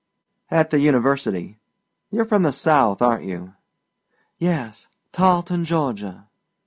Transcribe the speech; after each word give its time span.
"At 0.49 0.71
the 0.71 0.79
university. 0.79 1.59
You're 2.09 2.25
from 2.25 2.41
the 2.41 2.51
South, 2.51 3.03
aren't 3.03 3.23
you?" 3.25 3.53
"Yes; 4.39 4.87
Tarleton, 5.11 5.63
Georgia." 5.63 6.27